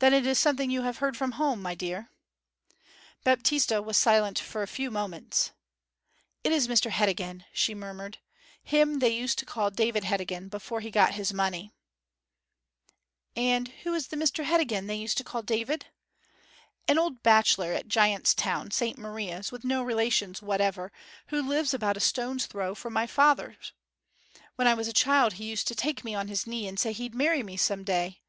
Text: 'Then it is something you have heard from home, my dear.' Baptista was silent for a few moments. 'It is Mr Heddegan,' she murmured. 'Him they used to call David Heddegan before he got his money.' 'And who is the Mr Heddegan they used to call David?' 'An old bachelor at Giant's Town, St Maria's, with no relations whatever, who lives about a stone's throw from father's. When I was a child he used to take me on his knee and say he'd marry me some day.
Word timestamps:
'Then 0.00 0.12
it 0.12 0.26
is 0.26 0.38
something 0.38 0.70
you 0.70 0.82
have 0.82 0.98
heard 0.98 1.16
from 1.16 1.32
home, 1.40 1.62
my 1.62 1.74
dear.' 1.74 2.10
Baptista 3.24 3.80
was 3.80 3.96
silent 3.96 4.38
for 4.38 4.60
a 4.62 4.66
few 4.68 4.90
moments. 4.90 5.52
'It 6.44 6.52
is 6.52 6.68
Mr 6.68 6.90
Heddegan,' 6.90 7.46
she 7.54 7.74
murmured. 7.74 8.18
'Him 8.62 8.98
they 8.98 9.08
used 9.08 9.38
to 9.38 9.46
call 9.46 9.70
David 9.70 10.04
Heddegan 10.04 10.50
before 10.50 10.80
he 10.80 10.90
got 10.90 11.14
his 11.14 11.32
money.' 11.32 11.72
'And 13.36 13.68
who 13.84 13.94
is 13.94 14.08
the 14.08 14.16
Mr 14.18 14.44
Heddegan 14.44 14.86
they 14.86 14.96
used 14.96 15.16
to 15.16 15.24
call 15.24 15.40
David?' 15.40 15.86
'An 16.86 16.98
old 16.98 17.22
bachelor 17.22 17.72
at 17.72 17.88
Giant's 17.88 18.34
Town, 18.34 18.70
St 18.70 18.98
Maria's, 18.98 19.50
with 19.50 19.64
no 19.64 19.82
relations 19.82 20.42
whatever, 20.42 20.92
who 21.28 21.40
lives 21.40 21.72
about 21.72 21.96
a 21.96 22.00
stone's 22.00 22.44
throw 22.44 22.74
from 22.74 22.98
father's. 23.06 23.72
When 24.56 24.68
I 24.68 24.74
was 24.74 24.88
a 24.88 24.92
child 24.92 25.32
he 25.40 25.44
used 25.48 25.66
to 25.68 25.74
take 25.74 26.04
me 26.04 26.14
on 26.14 26.28
his 26.28 26.46
knee 26.46 26.68
and 26.68 26.78
say 26.78 26.92
he'd 26.92 27.14
marry 27.14 27.42
me 27.42 27.56
some 27.56 27.82
day. 27.82 28.20